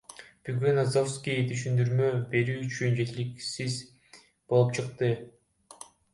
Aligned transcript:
Бүгүн 0.47 0.77
Низовский 0.77 1.37
түшүндүрмө 1.51 2.07
берүү 2.31 2.65
үчүн 2.69 2.97
жеткиликсиз 3.01 3.77
болуп 4.09 4.75
чыкты. 4.81 5.13